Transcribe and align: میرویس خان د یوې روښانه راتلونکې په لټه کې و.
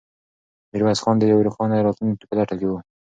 میرویس 0.71 0.99
خان 1.03 1.15
د 1.19 1.23
یوې 1.31 1.43
روښانه 1.47 1.75
راتلونکې 1.87 2.25
په 2.27 2.35
لټه 2.39 2.55
کې 2.59 2.67
و. 2.69 2.73